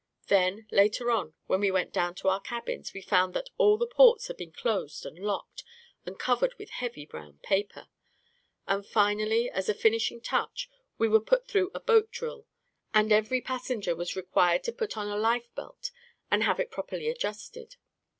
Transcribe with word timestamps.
Then 0.29 0.65
later 0.71 1.11
on, 1.11 1.35
when 1.45 1.59
we 1.59 1.69
went 1.69 1.93
down 1.93 2.15
to 2.15 2.27
our 2.27 2.39
cabins, 2.39 2.91
we 2.91 3.03
found 3.03 3.35
that 3.35 3.51
all 3.59 3.77
the 3.77 3.85
ports 3.85 4.29
had 4.29 4.35
been 4.35 4.51
closed 4.51 5.05
and 5.05 5.15
locked 5.19 5.63
and 6.07 6.17
covered 6.17 6.55
with 6.57 6.71
heavy 6.71 7.05
brown 7.05 7.37
paper. 7.43 7.87
And 8.67 8.83
finally, 8.83 9.47
as 9.51 9.69
a 9.69 9.75
finishing 9.75 10.19
touch, 10.19 10.71
we 10.97 11.07
were 11.07 11.19
put 11.19 11.47
through 11.47 11.69
a 11.75 11.79
boat 11.79 12.09
drill, 12.09 12.47
and 12.95 13.11
every 13.11 13.41
passenger 13.41 13.95
was 13.95 14.15
required 14.15 14.63
to 14.63 14.71
put 14.73 14.97
on 14.97 15.07
a 15.07 15.15
life 15.15 15.53
belt 15.53 15.91
and 16.31 16.41
have 16.41 16.59
it 16.59 16.71
properly 16.71 17.07
adjusted. 17.07 17.75